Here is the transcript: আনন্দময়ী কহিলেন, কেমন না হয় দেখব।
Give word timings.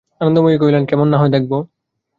আনন্দময়ী 0.21 0.57
কহিলেন, 0.57 0.83
কেমন 0.85 1.07
না 1.09 1.17
হয় 1.17 1.31
দেখব। 1.31 1.51